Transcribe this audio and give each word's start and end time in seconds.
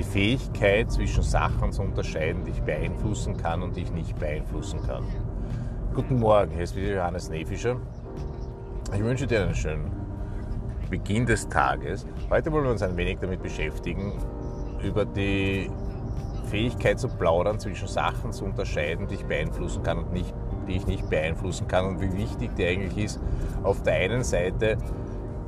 die 0.00 0.04
Fähigkeit 0.04 0.90
zwischen 0.90 1.22
Sachen 1.22 1.72
zu 1.72 1.82
unterscheiden, 1.82 2.42
die 2.46 2.52
ich 2.52 2.62
beeinflussen 2.62 3.36
kann 3.36 3.62
und 3.62 3.76
die 3.76 3.82
ich 3.82 3.92
nicht 3.92 4.18
beeinflussen 4.18 4.80
kann. 4.86 5.04
Guten 5.94 6.18
Morgen, 6.18 6.52
hier 6.52 6.62
ist 6.62 6.74
wieder 6.74 6.94
Johannes 6.94 7.28
Nefischer. 7.28 7.76
Ich 8.94 9.04
wünsche 9.04 9.26
dir 9.26 9.42
einen 9.42 9.54
schönen 9.54 9.92
Beginn 10.88 11.26
des 11.26 11.46
Tages. 11.50 12.06
Heute 12.30 12.50
wollen 12.50 12.64
wir 12.64 12.70
uns 12.70 12.82
ein 12.82 12.96
wenig 12.96 13.18
damit 13.20 13.42
beschäftigen, 13.42 14.14
über 14.82 15.04
die 15.04 15.70
Fähigkeit 16.46 16.98
zu 16.98 17.08
plaudern, 17.08 17.60
zwischen 17.60 17.86
Sachen 17.86 18.32
zu 18.32 18.46
unterscheiden, 18.46 19.06
die 19.06 19.16
ich 19.16 19.26
beeinflussen 19.26 19.82
kann 19.82 19.98
und 19.98 20.14
nicht, 20.14 20.32
die 20.66 20.76
ich 20.76 20.86
nicht 20.86 21.10
beeinflussen 21.10 21.68
kann 21.68 21.84
und 21.84 22.00
wie 22.00 22.16
wichtig 22.16 22.52
die 22.56 22.64
eigentlich 22.64 23.04
ist, 23.04 23.20
auf 23.64 23.82
der 23.82 23.96
einen 23.96 24.24
Seite, 24.24 24.78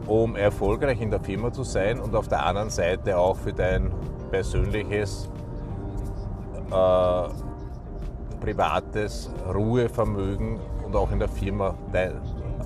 um 0.07 0.37
erfolgreich 0.37 1.01
in 1.01 1.11
der 1.11 1.21
Firma 1.21 1.53
zu 1.53 1.65
sein 1.65 2.01
und 2.01 2.15
auf 2.15 2.29
der 2.29 2.45
anderen 2.45 2.71
Seite 2.71 3.19
auch 3.19 3.37
für 3.37 3.53
dein 3.53 3.93
persönliches, 4.31 5.31
äh, 6.71 7.29
privates 8.41 9.31
Ruhevermögen 9.55 10.59
und 10.85 10.97
auch 10.97 11.11
in 11.13 11.19
der 11.19 11.29
Firma 11.29 11.75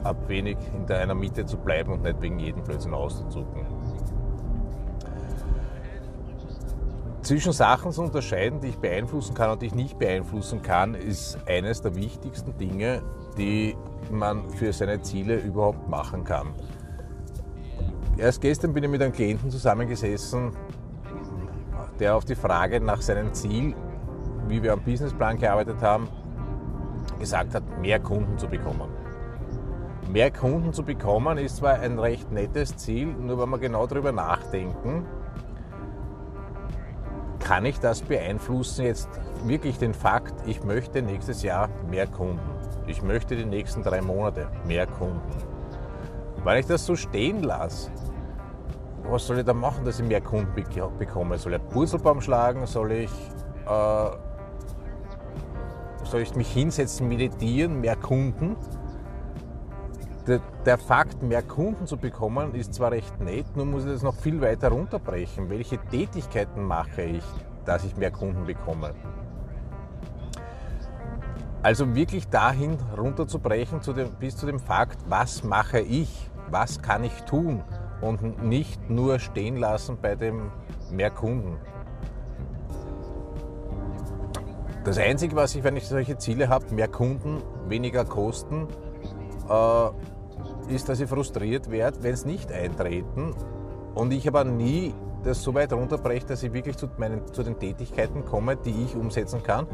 ab 0.04 0.16
wenig 0.28 0.56
in 0.74 0.86
deiner 0.86 1.14
Mitte 1.14 1.44
zu 1.44 1.56
bleiben 1.56 1.92
und 1.92 2.02
nicht 2.02 2.20
wegen 2.20 2.38
jedem 2.38 2.62
Blödsinn 2.62 2.94
auszuzucken. 2.94 3.66
Zwischen 7.22 7.52
Sachen 7.52 7.90
zu 7.90 8.02
unterscheiden, 8.02 8.60
die 8.60 8.68
ich 8.68 8.78
beeinflussen 8.78 9.34
kann 9.34 9.50
und 9.50 9.60
die 9.60 9.66
ich 9.66 9.74
nicht 9.74 9.98
beeinflussen 9.98 10.62
kann, 10.62 10.94
ist 10.94 11.36
eines 11.46 11.82
der 11.82 11.96
wichtigsten 11.96 12.56
Dinge, 12.56 13.02
die 13.36 13.76
man 14.12 14.48
für 14.50 14.72
seine 14.72 15.02
Ziele 15.02 15.36
überhaupt 15.36 15.88
machen 15.88 16.22
kann. 16.22 16.54
Erst 18.18 18.40
gestern 18.40 18.72
bin 18.72 18.82
ich 18.82 18.88
mit 18.88 19.02
einem 19.02 19.12
Klienten 19.12 19.50
zusammengesessen, 19.50 20.52
der 22.00 22.16
auf 22.16 22.24
die 22.24 22.34
Frage 22.34 22.80
nach 22.80 23.02
seinem 23.02 23.34
Ziel, 23.34 23.74
wie 24.48 24.62
wir 24.62 24.72
am 24.72 24.80
Businessplan 24.80 25.38
gearbeitet 25.38 25.82
haben, 25.82 26.08
gesagt 27.18 27.54
hat, 27.54 27.62
mehr 27.78 28.00
Kunden 28.00 28.38
zu 28.38 28.48
bekommen. 28.48 28.88
Mehr 30.10 30.30
Kunden 30.30 30.72
zu 30.72 30.82
bekommen 30.82 31.36
ist 31.36 31.56
zwar 31.56 31.80
ein 31.80 31.98
recht 31.98 32.32
nettes 32.32 32.76
Ziel, 32.78 33.08
nur 33.08 33.38
wenn 33.38 33.50
wir 33.50 33.58
genau 33.58 33.86
darüber 33.86 34.12
nachdenken, 34.12 35.04
kann 37.38 37.66
ich 37.66 37.78
das 37.78 38.00
beeinflussen 38.00 38.86
jetzt 38.86 39.10
wirklich 39.44 39.78
den 39.78 39.92
Fakt, 39.92 40.34
ich 40.46 40.64
möchte 40.64 41.02
nächstes 41.02 41.42
Jahr 41.42 41.68
mehr 41.90 42.06
Kunden. 42.06 42.40
Ich 42.86 43.02
möchte 43.02 43.36
die 43.36 43.44
nächsten 43.44 43.82
drei 43.82 44.00
Monate 44.00 44.48
mehr 44.66 44.86
Kunden. 44.86 45.20
Weil 46.44 46.60
ich 46.60 46.66
das 46.66 46.86
so 46.86 46.94
stehen 46.94 47.42
lasse, 47.42 47.90
was 49.08 49.26
soll 49.26 49.38
ich 49.38 49.44
da 49.44 49.54
machen, 49.54 49.84
dass 49.84 50.00
ich 50.00 50.06
mehr 50.06 50.20
Kunden 50.20 50.52
bekomme? 50.98 51.38
Soll 51.38 51.54
ich 51.54 51.60
einen 51.60 51.68
Purzelbaum 51.68 52.20
schlagen? 52.20 52.66
Soll 52.66 52.92
ich, 52.92 53.10
äh, 53.66 54.10
soll 56.04 56.20
ich 56.22 56.34
mich 56.34 56.50
hinsetzen, 56.52 57.08
meditieren, 57.08 57.80
mehr 57.80 57.96
Kunden? 57.96 58.56
Der, 60.26 60.40
der, 60.64 60.76
Fakt, 60.76 61.22
mehr 61.22 61.42
Kunden 61.42 61.86
zu 61.86 61.96
bekommen, 61.96 62.54
ist 62.56 62.74
zwar 62.74 62.90
recht 62.90 63.20
nett, 63.20 63.46
nur 63.56 63.64
muss 63.64 63.84
ich 63.84 63.92
das 63.92 64.02
noch 64.02 64.16
viel 64.16 64.40
weiter 64.40 64.70
runterbrechen. 64.70 65.48
Welche 65.50 65.78
Tätigkeiten 65.78 66.64
mache 66.64 67.02
ich, 67.02 67.24
dass 67.64 67.84
ich 67.84 67.96
mehr 67.96 68.10
Kunden 68.10 68.44
bekomme? 68.44 68.90
Also 71.66 71.96
wirklich 71.96 72.28
dahin 72.28 72.78
runterzubrechen 72.96 73.82
zu 73.82 73.92
dem, 73.92 74.12
bis 74.20 74.36
zu 74.36 74.46
dem 74.46 74.60
Fakt, 74.60 75.00
was 75.08 75.42
mache 75.42 75.80
ich, 75.80 76.30
was 76.48 76.80
kann 76.80 77.02
ich 77.02 77.22
tun? 77.22 77.64
Und 78.00 78.40
nicht 78.44 78.88
nur 78.88 79.18
stehen 79.18 79.56
lassen 79.56 79.98
bei 80.00 80.14
dem 80.14 80.52
mehr 80.92 81.10
Kunden. 81.10 81.56
Das 84.84 84.96
Einzige, 84.96 85.34
was 85.34 85.56
ich, 85.56 85.64
wenn 85.64 85.76
ich 85.76 85.88
solche 85.88 86.16
Ziele 86.18 86.48
habe, 86.48 86.72
mehr 86.72 86.86
Kunden, 86.86 87.42
weniger 87.66 88.04
Kosten, 88.04 88.68
äh, 89.50 90.72
ist, 90.72 90.88
dass 90.88 91.00
ich 91.00 91.08
frustriert 91.08 91.68
werde, 91.68 92.00
wenn 92.04 92.14
es 92.14 92.24
nicht 92.24 92.52
eintreten. 92.52 93.34
Und 93.96 94.12
ich 94.12 94.28
aber 94.28 94.44
nie 94.44 94.94
das 95.22 95.42
so 95.42 95.54
weit 95.54 95.72
runterbreche, 95.72 96.26
dass 96.26 96.42
ich 96.42 96.52
wirklich 96.52 96.76
zu, 96.76 96.88
meinen, 96.98 97.26
zu 97.32 97.42
den 97.42 97.58
Tätigkeiten 97.58 98.24
komme, 98.24 98.56
die 98.56 98.84
ich 98.84 98.94
umsetzen 98.94 99.42
kann, 99.42 99.66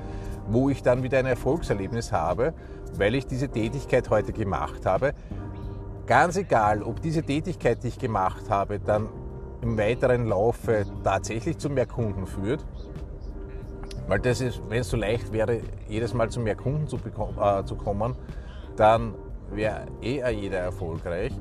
wo 0.49 0.71
ich 0.71 0.83
dann 0.83 1.03
wieder 1.03 1.19
ein 1.19 1.27
Erfolgserlebnis 1.27 2.13
habe, 2.13 2.55
weil 2.97 3.15
ich 3.15 3.27
diese 3.27 3.49
Tätigkeit 3.49 4.09
heute 4.11 4.33
gemacht 4.33 4.87
habe. 4.87 5.13
Ganz 6.07 6.37
egal, 6.37 6.83
ob 6.83 7.01
diese 7.01 7.23
Tätigkeit, 7.23 7.83
die 7.83 7.89
ich 7.89 7.99
gemacht 7.99 8.51
habe, 8.51 8.79
dann 8.79 9.09
im 9.63 9.79
weiteren 9.79 10.27
Laufe 10.27 10.85
tatsächlich 11.05 11.59
zu 11.59 11.71
mehr 11.71 11.87
Kunden 11.87 12.27
führt, 12.27 12.65
weil 14.09 14.19
das 14.19 14.41
ist, 14.41 14.61
wenn 14.69 14.81
es 14.81 14.91
so 14.91 14.97
leicht 14.97 15.33
wäre, 15.33 15.61
jedes 15.89 16.13
Mal 16.13 16.29
zu 16.31 16.41
mehr 16.41 16.57
Kunden 16.57 16.89
zu, 16.89 16.97
äh, 16.97 17.65
zu 17.65 17.77
kommen, 17.77 18.17
dann 18.77 19.15
wäre 19.51 19.87
eh 20.03 20.29
jeder 20.31 20.59
erfolgreich. 20.59 21.33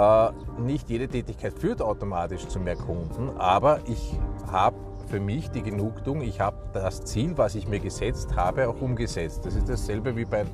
Äh, 0.00 0.30
nicht 0.58 0.88
jede 0.88 1.08
Tätigkeit 1.08 1.52
führt 1.52 1.82
automatisch 1.82 2.48
zu 2.48 2.58
mehr 2.58 2.76
Kunden, 2.76 3.28
aber 3.36 3.80
ich 3.86 4.18
habe 4.50 4.76
für 5.08 5.20
mich 5.20 5.50
die 5.50 5.62
Genugtuung, 5.62 6.22
ich 6.22 6.40
habe 6.40 6.56
das 6.72 7.04
Ziel, 7.04 7.36
was 7.36 7.54
ich 7.54 7.68
mir 7.68 7.80
gesetzt 7.80 8.34
habe, 8.34 8.66
auch 8.68 8.80
umgesetzt. 8.80 9.44
Das 9.44 9.56
ist 9.56 9.68
dasselbe 9.68 10.16
wie 10.16 10.24
beim 10.24 10.46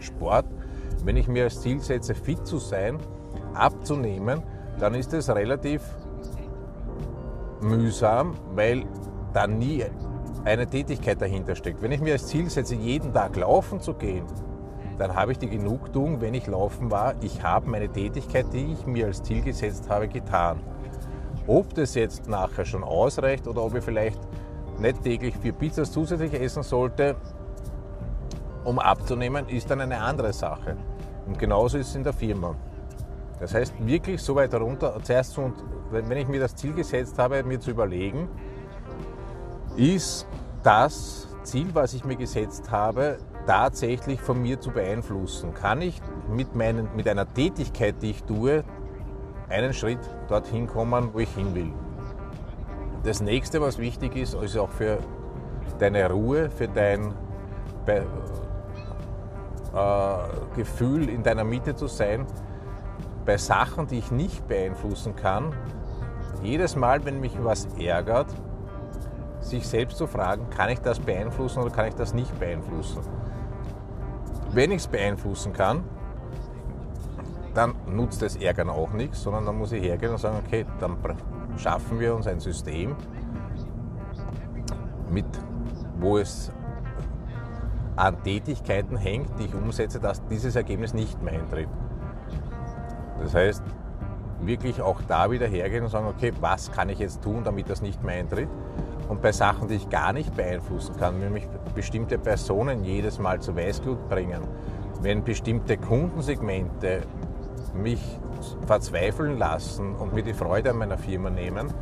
Sport. 0.00 0.46
Wenn 1.04 1.18
ich 1.18 1.28
mir 1.28 1.44
als 1.44 1.60
Ziel 1.60 1.80
setze, 1.80 2.14
fit 2.14 2.46
zu 2.46 2.58
sein, 2.58 2.98
abzunehmen, 3.52 4.42
dann 4.78 4.94
ist 4.94 5.12
es 5.12 5.28
relativ 5.28 5.82
mühsam, 7.60 8.36
weil 8.54 8.86
da 9.34 9.46
nie 9.46 9.84
eine 10.44 10.66
Tätigkeit 10.66 11.20
dahinter 11.20 11.56
steckt. 11.56 11.82
Wenn 11.82 11.92
ich 11.92 12.00
mir 12.00 12.14
als 12.14 12.26
Ziel 12.28 12.48
setze, 12.48 12.74
jeden 12.74 13.12
Tag 13.12 13.36
laufen 13.36 13.80
zu 13.80 13.92
gehen, 13.92 14.24
dann 14.98 15.14
habe 15.14 15.32
ich 15.32 15.38
die 15.38 15.48
Genugtuung, 15.48 16.20
wenn 16.20 16.34
ich 16.34 16.46
laufen 16.46 16.90
war, 16.90 17.14
ich 17.20 17.42
habe 17.42 17.68
meine 17.68 17.88
Tätigkeit, 17.88 18.46
die 18.52 18.72
ich 18.72 18.86
mir 18.86 19.06
als 19.06 19.22
Ziel 19.22 19.42
gesetzt 19.42 19.88
habe, 19.90 20.08
getan. 20.08 20.60
Ob 21.46 21.74
das 21.74 21.94
jetzt 21.94 22.28
nachher 22.28 22.64
schon 22.64 22.82
ausreicht 22.82 23.46
oder 23.46 23.62
ob 23.62 23.74
ich 23.74 23.84
vielleicht 23.84 24.18
nicht 24.78 25.02
täglich 25.02 25.36
vier 25.36 25.52
Pizzas 25.52 25.92
zusätzlich 25.92 26.34
essen 26.34 26.62
sollte, 26.62 27.16
um 28.64 28.78
abzunehmen, 28.78 29.48
ist 29.48 29.70
dann 29.70 29.80
eine 29.80 30.00
andere 30.00 30.32
Sache. 30.32 30.76
Und 31.26 31.38
genauso 31.38 31.78
ist 31.78 31.88
es 31.88 31.94
in 31.94 32.04
der 32.04 32.12
Firma. 32.12 32.54
Das 33.38 33.54
heißt, 33.54 33.74
wirklich 33.86 34.20
so 34.22 34.34
weit 34.34 34.54
runter, 34.54 34.98
zuerst 35.02 35.38
wenn 35.90 36.10
ich 36.16 36.26
mir 36.26 36.40
das 36.40 36.56
Ziel 36.56 36.72
gesetzt 36.72 37.18
habe, 37.18 37.42
mir 37.44 37.60
zu 37.60 37.70
überlegen, 37.70 38.28
ist 39.76 40.26
das 40.62 41.28
Ziel, 41.42 41.68
was 41.74 41.94
ich 41.94 42.04
mir 42.04 42.16
gesetzt 42.16 42.70
habe, 42.70 43.18
tatsächlich 43.46 44.20
von 44.20 44.42
mir 44.42 44.60
zu 44.60 44.70
beeinflussen? 44.70 45.54
Kann 45.54 45.82
ich 45.82 46.00
mit, 46.28 46.54
meinen, 46.54 46.88
mit 46.94 47.08
einer 47.08 47.32
Tätigkeit, 47.32 47.96
die 48.02 48.10
ich 48.10 48.24
tue, 48.24 48.64
einen 49.48 49.72
Schritt 49.72 50.00
dorthin 50.28 50.66
kommen, 50.66 51.10
wo 51.12 51.20
ich 51.20 51.32
hin 51.34 51.54
will? 51.54 51.72
Das 53.04 53.20
nächste, 53.20 53.60
was 53.60 53.78
wichtig 53.78 54.16
ist, 54.16 54.34
ist 54.34 54.56
auch 54.56 54.70
für 54.70 54.98
deine 55.78 56.10
Ruhe, 56.10 56.50
für 56.50 56.68
dein 56.68 57.14
äh, 57.86 58.02
Gefühl, 60.56 61.08
in 61.08 61.22
deiner 61.22 61.44
Mitte 61.44 61.76
zu 61.76 61.86
sein, 61.86 62.26
bei 63.24 63.36
Sachen, 63.36 63.86
die 63.86 63.98
ich 63.98 64.10
nicht 64.10 64.48
beeinflussen 64.48 65.14
kann, 65.16 65.52
jedes 66.42 66.76
Mal, 66.76 67.04
wenn 67.04 67.20
mich 67.20 67.36
was 67.42 67.66
ärgert, 67.78 68.26
sich 69.40 69.66
selbst 69.66 69.98
zu 69.98 70.06
fragen, 70.06 70.48
kann 70.50 70.70
ich 70.70 70.80
das 70.80 70.98
beeinflussen 70.98 71.60
oder 71.60 71.70
kann 71.70 71.86
ich 71.86 71.94
das 71.94 72.14
nicht 72.14 72.38
beeinflussen? 72.38 73.00
Wenn 74.56 74.70
ich 74.70 74.78
es 74.78 74.86
beeinflussen 74.86 75.52
kann, 75.52 75.84
dann 77.52 77.74
nutzt 77.94 78.22
das 78.22 78.36
Ärgern 78.36 78.70
auch 78.70 78.90
nichts, 78.94 79.22
sondern 79.22 79.44
dann 79.44 79.58
muss 79.58 79.70
ich 79.70 79.82
hergehen 79.82 80.12
und 80.12 80.18
sagen, 80.18 80.38
okay, 80.46 80.64
dann 80.80 80.96
schaffen 81.58 82.00
wir 82.00 82.14
uns 82.14 82.26
ein 82.26 82.40
System, 82.40 82.96
mit, 85.10 85.26
wo 86.00 86.16
es 86.16 86.50
an 87.96 88.22
Tätigkeiten 88.22 88.96
hängt, 88.96 89.38
die 89.38 89.44
ich 89.44 89.54
umsetze, 89.54 90.00
dass 90.00 90.24
dieses 90.24 90.56
Ergebnis 90.56 90.94
nicht 90.94 91.22
mehr 91.22 91.34
eintritt. 91.34 91.68
Das 93.20 93.34
heißt, 93.34 93.62
wirklich 94.40 94.80
auch 94.80 95.02
da 95.06 95.30
wieder 95.30 95.46
hergehen 95.46 95.84
und 95.84 95.90
sagen, 95.90 96.06
okay, 96.06 96.32
was 96.40 96.72
kann 96.72 96.88
ich 96.88 96.98
jetzt 96.98 97.20
tun, 97.20 97.44
damit 97.44 97.68
das 97.68 97.82
nicht 97.82 98.02
mehr 98.02 98.20
eintritt? 98.20 98.48
Und 99.08 99.22
bei 99.22 99.32
Sachen, 99.32 99.68
die 99.68 99.74
ich 99.74 99.88
gar 99.88 100.12
nicht 100.12 100.34
beeinflussen 100.34 100.96
kann, 100.96 101.20
wenn 101.20 101.32
mich 101.32 101.48
bestimmte 101.74 102.18
Personen 102.18 102.84
jedes 102.84 103.18
Mal 103.18 103.40
zu 103.40 103.54
Weißglut 103.54 104.08
bringen, 104.08 104.42
wenn 105.00 105.22
bestimmte 105.22 105.76
Kundensegmente 105.76 107.02
mich 107.74 108.00
verzweifeln 108.66 109.38
lassen 109.38 109.94
und 109.94 110.14
mir 110.14 110.22
die 110.22 110.34
Freude 110.34 110.70
an 110.70 110.78
meiner 110.78 110.98
Firma 110.98 111.30
nehmen, 111.30 111.72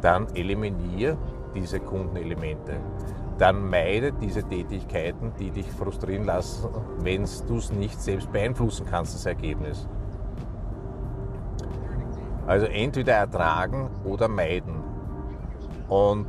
dann 0.00 0.26
eliminiere 0.34 1.16
diese 1.54 1.80
Kundenelemente. 1.80 2.74
Dann 3.38 3.68
meide 3.68 4.12
diese 4.12 4.42
Tätigkeiten, 4.44 5.32
die 5.38 5.50
dich 5.50 5.70
frustrieren 5.72 6.24
lassen, 6.24 6.68
wenn 7.00 7.26
du 7.48 7.56
es 7.56 7.72
nicht 7.72 8.00
selbst 8.00 8.30
beeinflussen 8.30 8.86
kannst, 8.88 9.14
das 9.14 9.26
Ergebnis. 9.26 9.88
Also 12.46 12.66
entweder 12.66 13.14
ertragen 13.14 13.88
oder 14.04 14.28
meiden. 14.28 14.93
Und 15.88 16.26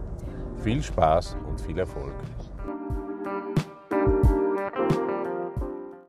Viel 0.63 0.81
Spaß 0.81 1.37
und 1.47 1.61
viel 1.61 1.77
Erfolg. 1.77 2.15